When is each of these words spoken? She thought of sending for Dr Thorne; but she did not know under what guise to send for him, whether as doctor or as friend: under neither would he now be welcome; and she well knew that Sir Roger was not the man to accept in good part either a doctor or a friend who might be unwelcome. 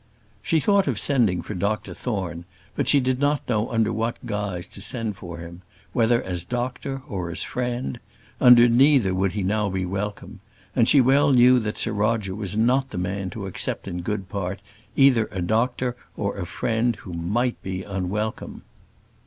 She 0.41 0.59
thought 0.59 0.87
of 0.87 0.97
sending 0.99 1.43
for 1.43 1.53
Dr 1.53 1.93
Thorne; 1.93 2.45
but 2.75 2.87
she 2.87 2.99
did 2.99 3.19
not 3.19 3.47
know 3.47 3.69
under 3.69 3.93
what 3.93 4.17
guise 4.25 4.65
to 4.65 4.81
send 4.81 5.15
for 5.15 5.37
him, 5.37 5.61
whether 5.93 6.23
as 6.23 6.43
doctor 6.43 7.03
or 7.07 7.29
as 7.29 7.43
friend: 7.43 7.99
under 8.39 8.67
neither 8.67 9.13
would 9.13 9.33
he 9.33 9.43
now 9.43 9.69
be 9.69 9.85
welcome; 9.85 10.39
and 10.75 10.89
she 10.89 11.01
well 11.01 11.31
knew 11.31 11.59
that 11.59 11.77
Sir 11.77 11.91
Roger 11.93 12.33
was 12.33 12.57
not 12.57 12.89
the 12.89 12.97
man 12.97 13.29
to 13.29 13.45
accept 13.45 13.87
in 13.87 14.01
good 14.01 14.27
part 14.27 14.59
either 14.95 15.29
a 15.31 15.39
doctor 15.39 15.95
or 16.17 16.39
a 16.39 16.47
friend 16.47 16.95
who 16.95 17.13
might 17.13 17.61
be 17.61 17.83
unwelcome. 17.83 18.63